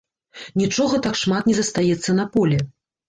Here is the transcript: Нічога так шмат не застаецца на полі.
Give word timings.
Нічога 0.61 1.01
так 1.07 1.19
шмат 1.23 1.43
не 1.49 1.55
застаецца 1.59 2.17
на 2.21 2.25
полі. 2.37 2.57